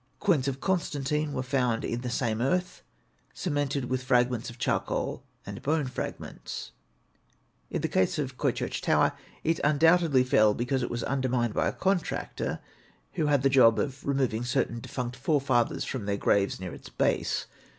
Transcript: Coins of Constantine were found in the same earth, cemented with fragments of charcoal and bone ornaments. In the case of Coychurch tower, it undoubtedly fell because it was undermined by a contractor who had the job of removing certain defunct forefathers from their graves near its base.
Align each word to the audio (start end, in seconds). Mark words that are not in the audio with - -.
Coins 0.19 0.47
of 0.47 0.59
Constantine 0.59 1.31
were 1.31 1.43
found 1.43 1.85
in 1.85 2.01
the 2.01 2.09
same 2.09 2.41
earth, 2.41 2.81
cemented 3.35 3.85
with 3.85 4.01
fragments 4.01 4.49
of 4.49 4.57
charcoal 4.57 5.21
and 5.45 5.61
bone 5.61 5.91
ornaments. 5.95 6.71
In 7.69 7.81
the 7.83 7.87
case 7.87 8.17
of 8.17 8.35
Coychurch 8.35 8.81
tower, 8.81 9.11
it 9.43 9.59
undoubtedly 9.63 10.23
fell 10.23 10.55
because 10.55 10.81
it 10.81 10.89
was 10.89 11.03
undermined 11.03 11.53
by 11.53 11.67
a 11.67 11.71
contractor 11.73 12.59
who 13.13 13.27
had 13.27 13.43
the 13.43 13.47
job 13.47 13.77
of 13.77 14.03
removing 14.03 14.43
certain 14.43 14.79
defunct 14.79 15.15
forefathers 15.15 15.85
from 15.85 16.07
their 16.07 16.17
graves 16.17 16.59
near 16.59 16.73
its 16.73 16.89
base. 16.89 17.45